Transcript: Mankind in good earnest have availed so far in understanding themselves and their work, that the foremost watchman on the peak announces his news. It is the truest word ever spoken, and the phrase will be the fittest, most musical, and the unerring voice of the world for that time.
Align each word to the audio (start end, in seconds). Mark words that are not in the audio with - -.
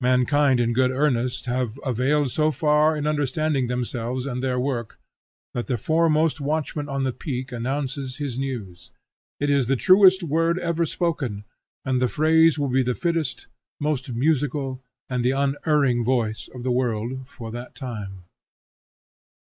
Mankind 0.00 0.60
in 0.60 0.72
good 0.72 0.90
earnest 0.90 1.44
have 1.44 1.78
availed 1.84 2.30
so 2.30 2.50
far 2.50 2.96
in 2.96 3.06
understanding 3.06 3.66
themselves 3.66 4.24
and 4.24 4.42
their 4.42 4.58
work, 4.58 4.98
that 5.52 5.66
the 5.66 5.76
foremost 5.76 6.40
watchman 6.40 6.88
on 6.88 7.02
the 7.02 7.12
peak 7.12 7.52
announces 7.52 8.16
his 8.16 8.38
news. 8.38 8.90
It 9.38 9.50
is 9.50 9.66
the 9.66 9.76
truest 9.76 10.22
word 10.22 10.58
ever 10.58 10.86
spoken, 10.86 11.44
and 11.84 12.00
the 12.00 12.08
phrase 12.08 12.58
will 12.58 12.70
be 12.70 12.82
the 12.82 12.94
fittest, 12.94 13.46
most 13.78 14.10
musical, 14.10 14.82
and 15.10 15.22
the 15.22 15.32
unerring 15.32 16.02
voice 16.02 16.48
of 16.54 16.62
the 16.62 16.72
world 16.72 17.28
for 17.28 17.50
that 17.50 17.74
time. 17.74 18.24